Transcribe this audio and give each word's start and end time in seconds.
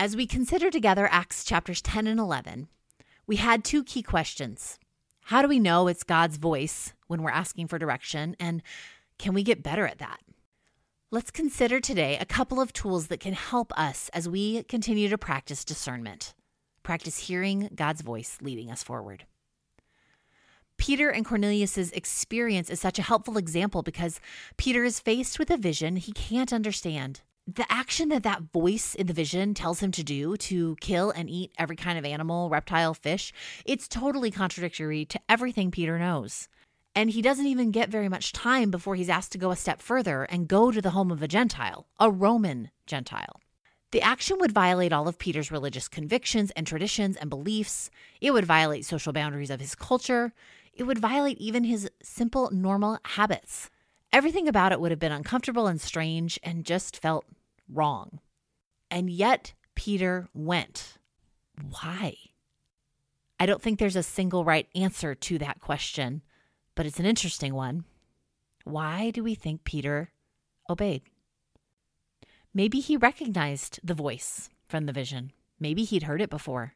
As 0.00 0.16
we 0.16 0.26
consider 0.26 0.70
together 0.70 1.06
Acts 1.12 1.44
chapters 1.44 1.82
10 1.82 2.06
and 2.06 2.18
11, 2.18 2.68
we 3.26 3.36
had 3.36 3.62
two 3.62 3.84
key 3.84 4.02
questions. 4.02 4.78
How 5.24 5.42
do 5.42 5.48
we 5.48 5.58
know 5.58 5.88
it's 5.88 6.04
God's 6.04 6.38
voice 6.38 6.94
when 7.08 7.22
we're 7.22 7.30
asking 7.30 7.66
for 7.66 7.78
direction? 7.78 8.34
And 8.40 8.62
can 9.18 9.34
we 9.34 9.42
get 9.42 9.62
better 9.62 9.86
at 9.86 9.98
that? 9.98 10.20
Let's 11.10 11.30
consider 11.30 11.80
today 11.80 12.16
a 12.16 12.24
couple 12.24 12.62
of 12.62 12.72
tools 12.72 13.08
that 13.08 13.20
can 13.20 13.34
help 13.34 13.78
us 13.78 14.08
as 14.14 14.26
we 14.26 14.62
continue 14.62 15.10
to 15.10 15.18
practice 15.18 15.66
discernment, 15.66 16.32
practice 16.82 17.18
hearing 17.18 17.68
God's 17.74 18.00
voice 18.00 18.38
leading 18.40 18.70
us 18.70 18.82
forward. 18.82 19.26
Peter 20.78 21.10
and 21.10 21.26
Cornelius's 21.26 21.92
experience 21.92 22.70
is 22.70 22.80
such 22.80 22.98
a 22.98 23.02
helpful 23.02 23.36
example 23.36 23.82
because 23.82 24.18
Peter 24.56 24.82
is 24.82 24.98
faced 24.98 25.38
with 25.38 25.50
a 25.50 25.58
vision 25.58 25.96
he 25.96 26.12
can't 26.12 26.54
understand. 26.54 27.20
The 27.46 27.70
action 27.70 28.10
that 28.10 28.22
that 28.22 28.42
voice 28.52 28.94
in 28.94 29.06
the 29.06 29.12
vision 29.12 29.54
tells 29.54 29.80
him 29.80 29.90
to 29.92 30.04
do 30.04 30.36
to 30.36 30.76
kill 30.80 31.10
and 31.10 31.28
eat 31.28 31.52
every 31.58 31.74
kind 31.74 31.98
of 31.98 32.04
animal, 32.04 32.48
reptile, 32.48 32.94
fish, 32.94 33.32
it's 33.64 33.88
totally 33.88 34.30
contradictory 34.30 35.04
to 35.06 35.20
everything 35.28 35.70
Peter 35.70 35.98
knows. 35.98 36.48
And 36.94 37.10
he 37.10 37.22
doesn't 37.22 37.46
even 37.46 37.70
get 37.70 37.88
very 37.88 38.08
much 38.08 38.32
time 38.32 38.70
before 38.70 38.94
he's 38.94 39.08
asked 39.08 39.32
to 39.32 39.38
go 39.38 39.50
a 39.50 39.56
step 39.56 39.80
further 39.80 40.24
and 40.24 40.48
go 40.48 40.70
to 40.70 40.82
the 40.82 40.90
home 40.90 41.10
of 41.10 41.22
a 41.22 41.28
Gentile, 41.28 41.86
a 41.98 42.10
Roman 42.10 42.70
Gentile. 42.86 43.40
The 43.92 44.02
action 44.02 44.38
would 44.38 44.52
violate 44.52 44.92
all 44.92 45.08
of 45.08 45.18
Peter's 45.18 45.50
religious 45.50 45.88
convictions 45.88 46.52
and 46.52 46.66
traditions 46.66 47.16
and 47.16 47.28
beliefs. 47.28 47.90
It 48.20 48.32
would 48.32 48.44
violate 48.44 48.84
social 48.84 49.12
boundaries 49.12 49.50
of 49.50 49.60
his 49.60 49.74
culture. 49.74 50.32
It 50.72 50.84
would 50.84 50.98
violate 50.98 51.38
even 51.38 51.64
his 51.64 51.90
simple, 52.02 52.50
normal 52.52 52.98
habits. 53.04 53.70
Everything 54.12 54.48
about 54.48 54.72
it 54.72 54.80
would 54.80 54.90
have 54.90 54.98
been 54.98 55.12
uncomfortable 55.12 55.66
and 55.66 55.80
strange 55.80 56.38
and 56.42 56.64
just 56.64 57.00
felt 57.00 57.24
wrong. 57.68 58.18
And 58.90 59.08
yet, 59.08 59.52
Peter 59.74 60.28
went. 60.34 60.98
Why? 61.70 62.16
I 63.38 63.46
don't 63.46 63.62
think 63.62 63.78
there's 63.78 63.96
a 63.96 64.02
single 64.02 64.44
right 64.44 64.66
answer 64.74 65.14
to 65.14 65.38
that 65.38 65.60
question, 65.60 66.22
but 66.74 66.86
it's 66.86 66.98
an 66.98 67.06
interesting 67.06 67.54
one. 67.54 67.84
Why 68.64 69.10
do 69.10 69.22
we 69.22 69.34
think 69.34 69.64
Peter 69.64 70.10
obeyed? 70.68 71.02
Maybe 72.52 72.80
he 72.80 72.96
recognized 72.96 73.80
the 73.84 73.94
voice 73.94 74.50
from 74.66 74.86
the 74.86 74.92
vision. 74.92 75.32
Maybe 75.58 75.84
he'd 75.84 76.02
heard 76.02 76.20
it 76.20 76.30
before. 76.30 76.74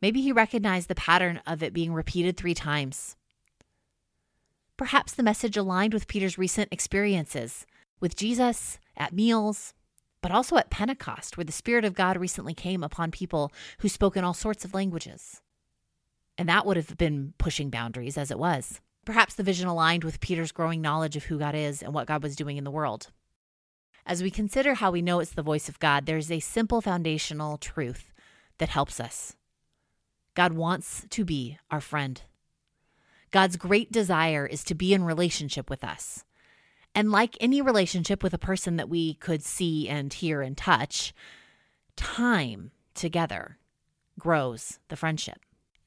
Maybe 0.00 0.20
he 0.20 0.32
recognized 0.32 0.88
the 0.88 0.96
pattern 0.96 1.40
of 1.46 1.62
it 1.62 1.72
being 1.72 1.94
repeated 1.94 2.36
three 2.36 2.54
times. 2.54 3.16
Perhaps 4.82 5.12
the 5.12 5.22
message 5.22 5.56
aligned 5.56 5.94
with 5.94 6.08
Peter's 6.08 6.36
recent 6.36 6.72
experiences 6.72 7.66
with 8.00 8.16
Jesus 8.16 8.80
at 8.96 9.12
meals, 9.12 9.74
but 10.20 10.32
also 10.32 10.56
at 10.56 10.70
Pentecost, 10.70 11.36
where 11.36 11.44
the 11.44 11.52
Spirit 11.52 11.84
of 11.84 11.94
God 11.94 12.16
recently 12.16 12.52
came 12.52 12.82
upon 12.82 13.12
people 13.12 13.52
who 13.78 13.88
spoke 13.88 14.16
in 14.16 14.24
all 14.24 14.34
sorts 14.34 14.64
of 14.64 14.74
languages. 14.74 15.40
And 16.36 16.48
that 16.48 16.66
would 16.66 16.76
have 16.76 16.98
been 16.98 17.32
pushing 17.38 17.70
boundaries 17.70 18.18
as 18.18 18.32
it 18.32 18.40
was. 18.40 18.80
Perhaps 19.04 19.34
the 19.34 19.44
vision 19.44 19.68
aligned 19.68 20.02
with 20.02 20.18
Peter's 20.18 20.50
growing 20.50 20.82
knowledge 20.82 21.14
of 21.14 21.26
who 21.26 21.38
God 21.38 21.54
is 21.54 21.80
and 21.80 21.94
what 21.94 22.08
God 22.08 22.24
was 22.24 22.34
doing 22.34 22.56
in 22.56 22.64
the 22.64 22.68
world. 22.72 23.12
As 24.04 24.20
we 24.20 24.32
consider 24.32 24.74
how 24.74 24.90
we 24.90 25.00
know 25.00 25.20
it's 25.20 25.30
the 25.30 25.42
voice 25.42 25.68
of 25.68 25.78
God, 25.78 26.06
there's 26.06 26.32
a 26.32 26.40
simple 26.40 26.80
foundational 26.80 27.56
truth 27.56 28.12
that 28.58 28.70
helps 28.70 28.98
us. 28.98 29.36
God 30.34 30.54
wants 30.54 31.06
to 31.08 31.24
be 31.24 31.56
our 31.70 31.80
friend. 31.80 32.20
God's 33.32 33.56
great 33.56 33.90
desire 33.90 34.46
is 34.46 34.62
to 34.64 34.74
be 34.74 34.94
in 34.94 35.02
relationship 35.02 35.68
with 35.68 35.82
us. 35.82 36.24
And 36.94 37.10
like 37.10 37.36
any 37.40 37.60
relationship 37.62 38.22
with 38.22 38.34
a 38.34 38.38
person 38.38 38.76
that 38.76 38.88
we 38.88 39.14
could 39.14 39.42
see 39.42 39.88
and 39.88 40.12
hear 40.12 40.42
and 40.42 40.56
touch, 40.56 41.14
time 41.96 42.70
together 42.94 43.56
grows 44.18 44.78
the 44.88 44.96
friendship. 44.96 45.38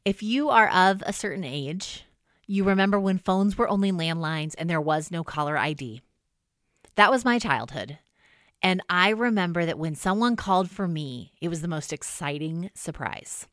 If 0.03 0.21
you 0.21 0.49
are 0.49 0.67
of 0.69 1.03
a 1.05 1.13
certain 1.13 1.43
age, 1.43 2.05
you 2.47 2.63
remember 2.63 2.99
when 2.99 3.19
phones 3.19 3.57
were 3.57 3.69
only 3.69 3.91
landlines 3.91 4.55
and 4.57 4.69
there 4.69 4.81
was 4.81 5.11
no 5.11 5.23
caller 5.23 5.57
ID. 5.57 6.01
That 6.95 7.11
was 7.11 7.25
my 7.25 7.39
childhood. 7.39 7.99
And 8.61 8.81
I 8.89 9.09
remember 9.09 9.65
that 9.65 9.77
when 9.77 9.95
someone 9.95 10.35
called 10.35 10.71
for 10.71 10.87
me, 10.87 11.33
it 11.39 11.49
was 11.49 11.61
the 11.61 11.67
most 11.67 11.93
exciting 11.93 12.71
surprise. 12.73 13.47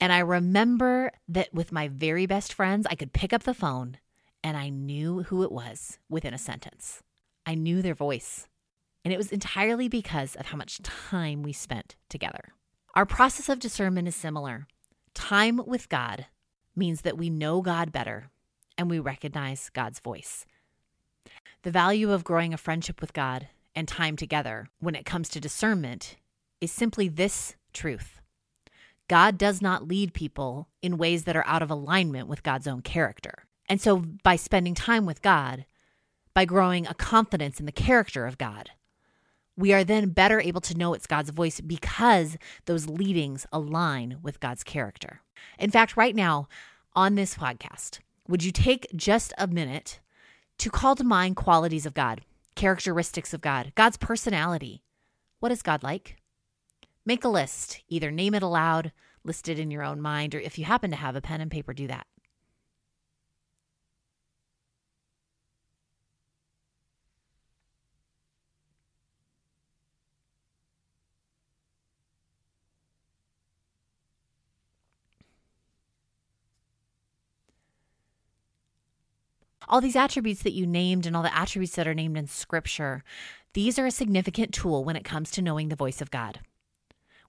And 0.00 0.12
I 0.12 0.20
remember 0.20 1.12
that 1.28 1.52
with 1.52 1.72
my 1.72 1.88
very 1.88 2.24
best 2.24 2.54
friends, 2.54 2.86
I 2.90 2.94
could 2.94 3.12
pick 3.12 3.32
up 3.32 3.42
the 3.42 3.54
phone 3.54 3.98
and 4.42 4.56
I 4.56 4.70
knew 4.70 5.24
who 5.24 5.42
it 5.42 5.52
was 5.52 5.98
within 6.08 6.32
a 6.32 6.38
sentence. 6.38 7.02
I 7.44 7.54
knew 7.54 7.82
their 7.82 7.94
voice. 7.94 8.48
And 9.04 9.12
it 9.12 9.18
was 9.18 9.30
entirely 9.30 9.88
because 9.88 10.36
of 10.36 10.46
how 10.46 10.56
much 10.56 10.82
time 10.82 11.42
we 11.42 11.52
spent 11.52 11.96
together. 12.08 12.54
Our 12.94 13.06
process 13.06 13.48
of 13.48 13.58
discernment 13.58 14.08
is 14.08 14.16
similar. 14.16 14.66
Time 15.12 15.60
with 15.66 15.88
God 15.88 16.26
means 16.74 17.02
that 17.02 17.18
we 17.18 17.28
know 17.28 17.60
God 17.60 17.92
better 17.92 18.30
and 18.78 18.88
we 18.88 18.98
recognize 18.98 19.70
God's 19.70 20.00
voice. 20.00 20.46
The 21.62 21.70
value 21.70 22.10
of 22.10 22.24
growing 22.24 22.54
a 22.54 22.58
friendship 22.58 23.00
with 23.02 23.12
God 23.12 23.48
and 23.74 23.86
time 23.86 24.16
together 24.16 24.68
when 24.80 24.94
it 24.94 25.04
comes 25.04 25.28
to 25.30 25.40
discernment 25.40 26.16
is 26.60 26.72
simply 26.72 27.08
this 27.08 27.54
truth 27.72 28.19
God 29.10 29.38
does 29.38 29.60
not 29.60 29.88
lead 29.88 30.14
people 30.14 30.68
in 30.82 30.96
ways 30.96 31.24
that 31.24 31.34
are 31.34 31.44
out 31.44 31.62
of 31.62 31.70
alignment 31.70 32.28
with 32.28 32.44
God's 32.44 32.68
own 32.68 32.80
character. 32.80 33.42
And 33.68 33.80
so, 33.80 33.96
by 34.22 34.36
spending 34.36 34.72
time 34.72 35.04
with 35.04 35.20
God, 35.20 35.66
by 36.32 36.44
growing 36.44 36.86
a 36.86 36.94
confidence 36.94 37.58
in 37.58 37.66
the 37.66 37.72
character 37.72 38.24
of 38.24 38.38
God, 38.38 38.70
we 39.56 39.72
are 39.72 39.82
then 39.82 40.10
better 40.10 40.40
able 40.40 40.60
to 40.60 40.78
know 40.78 40.94
it's 40.94 41.08
God's 41.08 41.30
voice 41.30 41.60
because 41.60 42.36
those 42.66 42.88
leadings 42.88 43.48
align 43.52 44.18
with 44.22 44.38
God's 44.38 44.62
character. 44.62 45.22
In 45.58 45.72
fact, 45.72 45.96
right 45.96 46.14
now 46.14 46.46
on 46.94 47.16
this 47.16 47.34
podcast, 47.34 47.98
would 48.28 48.44
you 48.44 48.52
take 48.52 48.86
just 48.94 49.32
a 49.38 49.48
minute 49.48 49.98
to 50.58 50.70
call 50.70 50.94
to 50.94 51.02
mind 51.02 51.34
qualities 51.34 51.84
of 51.84 51.94
God, 51.94 52.20
characteristics 52.54 53.34
of 53.34 53.40
God, 53.40 53.72
God's 53.74 53.96
personality? 53.96 54.84
What 55.40 55.50
is 55.50 55.62
God 55.62 55.82
like? 55.82 56.19
Make 57.04 57.24
a 57.24 57.28
list, 57.28 57.82
either 57.88 58.10
name 58.10 58.34
it 58.34 58.42
aloud, 58.42 58.92
list 59.24 59.48
it 59.48 59.58
in 59.58 59.70
your 59.70 59.82
own 59.82 60.00
mind, 60.00 60.34
or 60.34 60.40
if 60.40 60.58
you 60.58 60.64
happen 60.64 60.90
to 60.90 60.96
have 60.96 61.16
a 61.16 61.20
pen 61.20 61.40
and 61.40 61.50
paper, 61.50 61.72
do 61.72 61.86
that. 61.86 62.06
all 79.70 79.80
these 79.80 79.96
attributes 79.96 80.42
that 80.42 80.52
you 80.52 80.66
named 80.66 81.06
and 81.06 81.16
all 81.16 81.22
the 81.22 81.34
attributes 81.34 81.76
that 81.76 81.86
are 81.86 81.94
named 81.94 82.18
in 82.18 82.26
scripture, 82.26 83.04
these 83.54 83.78
are 83.78 83.86
a 83.86 83.90
significant 83.90 84.52
tool 84.52 84.84
when 84.84 84.96
it 84.96 85.04
comes 85.04 85.30
to 85.30 85.40
knowing 85.40 85.68
the 85.68 85.76
voice 85.76 86.02
of 86.02 86.10
God. 86.10 86.40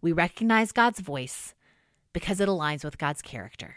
We 0.02 0.12
recognize 0.12 0.72
God's 0.72 1.00
voice 1.00 1.54
because 2.14 2.40
it 2.40 2.50
aligns 2.50 2.84
with 2.84 2.98
God's 2.98 3.22
character. 3.22 3.76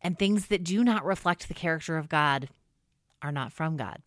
And 0.00 0.18
things 0.18 0.46
that 0.46 0.64
do 0.64 0.82
not 0.82 1.04
reflect 1.04 1.48
the 1.48 1.54
character 1.54 1.98
of 1.98 2.08
God 2.08 2.48
are 3.20 3.32
not 3.32 3.52
from 3.52 3.76
God. 3.76 4.00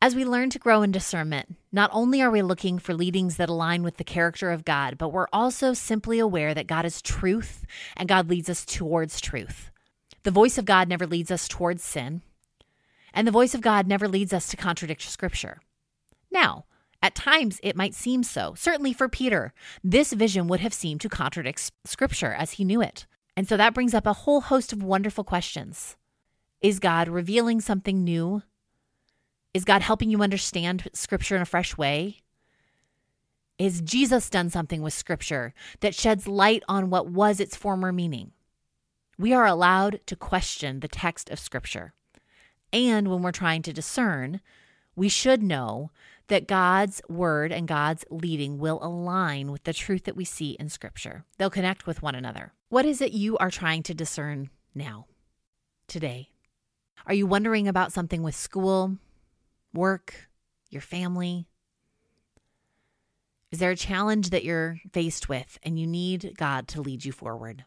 As 0.00 0.16
we 0.16 0.24
learn 0.24 0.50
to 0.50 0.58
grow 0.58 0.82
in 0.82 0.90
discernment, 0.90 1.56
not 1.70 1.90
only 1.92 2.20
are 2.22 2.30
we 2.30 2.42
looking 2.42 2.78
for 2.78 2.92
leadings 2.92 3.36
that 3.36 3.48
align 3.48 3.84
with 3.84 3.98
the 3.98 4.04
character 4.04 4.50
of 4.50 4.64
God, 4.64 4.98
but 4.98 5.10
we're 5.10 5.28
also 5.32 5.74
simply 5.74 6.18
aware 6.18 6.54
that 6.54 6.66
God 6.66 6.84
is 6.84 7.00
truth 7.00 7.64
and 7.96 8.08
God 8.08 8.28
leads 8.28 8.50
us 8.50 8.64
towards 8.64 9.20
truth. 9.20 9.70
The 10.24 10.32
voice 10.32 10.58
of 10.58 10.64
God 10.64 10.88
never 10.88 11.06
leads 11.06 11.30
us 11.30 11.46
towards 11.46 11.84
sin, 11.84 12.22
and 13.14 13.26
the 13.26 13.32
voice 13.32 13.54
of 13.54 13.60
God 13.60 13.86
never 13.86 14.08
leads 14.08 14.32
us 14.32 14.48
to 14.48 14.56
contradict 14.56 15.02
Scripture. 15.02 15.60
Now, 16.32 16.64
at 17.02 17.16
times, 17.16 17.58
it 17.62 17.76
might 17.76 17.94
seem 17.94 18.22
so. 18.22 18.54
Certainly 18.56 18.92
for 18.92 19.08
Peter, 19.08 19.52
this 19.82 20.12
vision 20.12 20.46
would 20.46 20.60
have 20.60 20.72
seemed 20.72 21.00
to 21.00 21.08
contradict 21.08 21.72
Scripture 21.84 22.32
as 22.32 22.52
he 22.52 22.64
knew 22.64 22.80
it. 22.80 23.06
And 23.36 23.48
so 23.48 23.56
that 23.56 23.74
brings 23.74 23.92
up 23.92 24.06
a 24.06 24.12
whole 24.12 24.42
host 24.42 24.72
of 24.72 24.82
wonderful 24.82 25.24
questions. 25.24 25.96
Is 26.60 26.78
God 26.78 27.08
revealing 27.08 27.60
something 27.60 28.04
new? 28.04 28.42
Is 29.52 29.64
God 29.64 29.82
helping 29.82 30.10
you 30.10 30.22
understand 30.22 30.88
Scripture 30.92 31.34
in 31.34 31.42
a 31.42 31.46
fresh 31.46 31.76
way? 31.76 32.18
Is 33.58 33.80
Jesus 33.80 34.30
done 34.30 34.48
something 34.48 34.80
with 34.80 34.94
Scripture 34.94 35.54
that 35.80 35.94
sheds 35.94 36.28
light 36.28 36.62
on 36.68 36.88
what 36.88 37.08
was 37.08 37.40
its 37.40 37.56
former 37.56 37.92
meaning? 37.92 38.30
We 39.18 39.32
are 39.32 39.46
allowed 39.46 40.00
to 40.06 40.16
question 40.16 40.80
the 40.80 40.88
text 40.88 41.30
of 41.30 41.38
Scripture. 41.38 41.94
And 42.72 43.08
when 43.08 43.22
we're 43.22 43.32
trying 43.32 43.62
to 43.62 43.72
discern, 43.72 44.40
we 44.94 45.08
should 45.08 45.42
know 45.42 45.90
that 46.32 46.48
God's 46.48 47.02
word 47.10 47.52
and 47.52 47.68
God's 47.68 48.06
leading 48.10 48.58
will 48.58 48.82
align 48.82 49.52
with 49.52 49.64
the 49.64 49.74
truth 49.74 50.04
that 50.04 50.16
we 50.16 50.24
see 50.24 50.52
in 50.52 50.70
Scripture. 50.70 51.26
They'll 51.36 51.50
connect 51.50 51.86
with 51.86 52.00
one 52.00 52.14
another. 52.14 52.54
What 52.70 52.86
is 52.86 53.02
it 53.02 53.12
you 53.12 53.36
are 53.36 53.50
trying 53.50 53.82
to 53.82 53.92
discern 53.92 54.48
now, 54.74 55.08
today? 55.88 56.30
Are 57.06 57.12
you 57.12 57.26
wondering 57.26 57.68
about 57.68 57.92
something 57.92 58.22
with 58.22 58.34
school, 58.34 58.96
work, 59.74 60.30
your 60.70 60.80
family? 60.80 61.48
Is 63.50 63.58
there 63.58 63.72
a 63.72 63.76
challenge 63.76 64.30
that 64.30 64.42
you're 64.42 64.78
faced 64.94 65.28
with 65.28 65.58
and 65.62 65.78
you 65.78 65.86
need 65.86 66.32
God 66.38 66.66
to 66.68 66.80
lead 66.80 67.04
you 67.04 67.12
forward? 67.12 67.66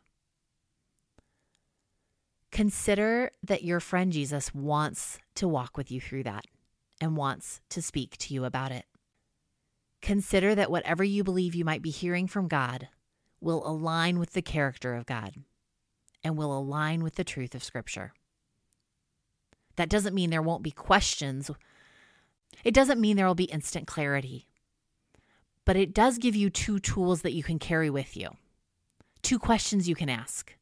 Consider 2.52 3.30
that 3.44 3.64
your 3.64 3.80
friend 3.80 4.12
Jesus 4.12 4.56
wants 4.56 5.20
to 5.36 5.48
walk 5.48 5.78
with 5.78 5.92
you 5.92 6.02
through 6.02 6.24
that 6.24 6.46
and 7.02 7.18
wants 7.18 7.62
to 7.70 7.82
speak 7.82 8.18
to 8.18 8.34
you 8.34 8.46
about 8.46 8.72
it. 8.72 8.86
Consider 10.02 10.56
that 10.56 10.72
whatever 10.72 11.04
you 11.04 11.24
believe 11.24 11.56
you 11.56 11.66
might 11.66 11.82
be 11.82 11.90
hearing 11.90 12.28
from 12.28 12.48
God 12.48 12.90
will 13.42 13.68
align 13.68 14.20
with 14.20 14.34
the 14.34 14.42
character 14.42 14.94
of 14.94 15.06
God 15.06 15.36
and 16.24 16.38
will 16.38 16.58
align 16.58 17.04
with 17.04 17.16
the 17.16 17.24
truth 17.24 17.56
of 17.56 17.64
Scripture. 17.64 18.14
That 19.76 19.90
doesn't 19.90 20.16
mean 20.16 20.30
there 20.30 20.42
won't 20.42 20.64
be 20.64 20.72
questions. 20.72 21.52
It 22.64 22.74
doesn't 22.74 23.02
mean 23.02 23.18
there 23.18 23.28
will 23.28 23.36
be 23.36 23.46
instant 23.46 23.88
clarity 23.88 24.48
but 25.66 25.76
it 25.76 25.94
does 25.94 26.20
give 26.20 26.36
you 26.36 26.50
two 26.50 26.80
tools 26.80 27.24
that 27.24 27.34
you 27.34 27.44
can 27.44 27.60
carry 27.60 27.90
with 27.90 28.16
you. 28.16 28.30
Two 29.24 29.40
questions 29.40 29.90
you 29.90 29.96
can 29.96 30.10
ask. 30.10 30.56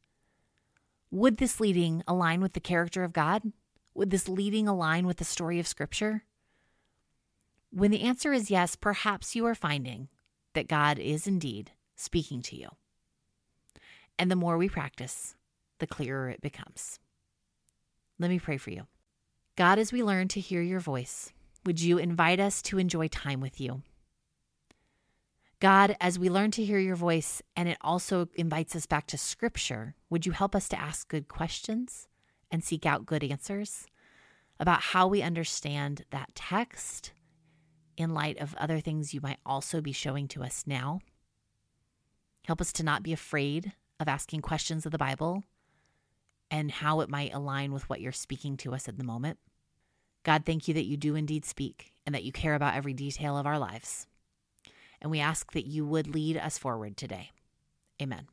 Would 1.10 1.36
this 1.36 1.60
leading 1.60 2.02
align 2.08 2.40
with 2.40 2.54
the 2.54 2.60
character 2.60 3.04
of 3.04 3.12
God? 3.12 3.42
Would 3.94 4.10
this 4.10 4.28
leading 4.28 4.66
align 4.66 5.06
with 5.06 5.18
the 5.18 5.24
story 5.24 5.60
of 5.60 5.68
Scripture? 5.68 6.24
When 7.70 7.90
the 7.90 8.02
answer 8.02 8.32
is 8.32 8.50
yes, 8.50 8.76
perhaps 8.76 9.36
you 9.36 9.46
are 9.46 9.54
finding 9.54 10.08
that 10.54 10.68
God 10.68 10.98
is 10.98 11.26
indeed 11.26 11.72
speaking 11.96 12.42
to 12.42 12.56
you. 12.56 12.68
And 14.18 14.30
the 14.30 14.36
more 14.36 14.56
we 14.56 14.68
practice, 14.68 15.34
the 15.78 15.86
clearer 15.86 16.28
it 16.28 16.40
becomes. 16.40 16.98
Let 18.18 18.30
me 18.30 18.38
pray 18.38 18.56
for 18.56 18.70
you. 18.70 18.86
God, 19.56 19.78
as 19.78 19.92
we 19.92 20.02
learn 20.02 20.28
to 20.28 20.40
hear 20.40 20.62
your 20.62 20.80
voice, 20.80 21.32
would 21.64 21.80
you 21.80 21.98
invite 21.98 22.40
us 22.40 22.62
to 22.62 22.78
enjoy 22.78 23.08
time 23.08 23.40
with 23.40 23.60
you? 23.60 23.82
God, 25.60 25.96
as 26.00 26.18
we 26.18 26.28
learn 26.28 26.50
to 26.52 26.64
hear 26.64 26.78
your 26.78 26.96
voice 26.96 27.40
and 27.56 27.68
it 27.68 27.78
also 27.80 28.28
invites 28.34 28.76
us 28.76 28.86
back 28.86 29.06
to 29.08 29.18
scripture, 29.18 29.94
would 30.10 30.26
you 30.26 30.32
help 30.32 30.54
us 30.54 30.68
to 30.68 30.80
ask 30.80 31.08
good 31.08 31.28
questions 31.28 32.08
and 32.54 32.62
seek 32.62 32.86
out 32.86 33.04
good 33.04 33.24
answers 33.24 33.88
about 34.60 34.80
how 34.80 35.08
we 35.08 35.22
understand 35.22 36.04
that 36.10 36.32
text 36.36 37.12
in 37.96 38.14
light 38.14 38.38
of 38.38 38.54
other 38.54 38.78
things 38.78 39.12
you 39.12 39.20
might 39.20 39.40
also 39.44 39.80
be 39.80 39.90
showing 39.90 40.28
to 40.28 40.44
us 40.44 40.62
now? 40.64 41.00
Help 42.46 42.60
us 42.60 42.72
to 42.72 42.84
not 42.84 43.02
be 43.02 43.12
afraid 43.12 43.72
of 43.98 44.06
asking 44.06 44.40
questions 44.40 44.86
of 44.86 44.92
the 44.92 44.98
Bible 44.98 45.42
and 46.48 46.70
how 46.70 47.00
it 47.00 47.08
might 47.08 47.34
align 47.34 47.72
with 47.72 47.90
what 47.90 48.00
you're 48.00 48.12
speaking 48.12 48.56
to 48.56 48.72
us 48.72 48.88
at 48.88 48.98
the 48.98 49.02
moment. 49.02 49.40
God, 50.22 50.44
thank 50.46 50.68
you 50.68 50.74
that 50.74 50.86
you 50.86 50.96
do 50.96 51.16
indeed 51.16 51.44
speak 51.44 51.92
and 52.06 52.14
that 52.14 52.22
you 52.22 52.30
care 52.30 52.54
about 52.54 52.76
every 52.76 52.94
detail 52.94 53.36
of 53.36 53.46
our 53.46 53.58
lives 53.58 54.06
and 55.00 55.10
we 55.10 55.18
ask 55.18 55.52
that 55.52 55.66
you 55.66 55.84
would 55.84 56.14
lead 56.14 56.36
us 56.36 56.56
forward 56.56 56.96
today. 56.96 57.30
Amen. 58.00 58.26